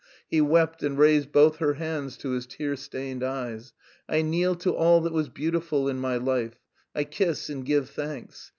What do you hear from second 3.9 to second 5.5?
"I kneel to all that was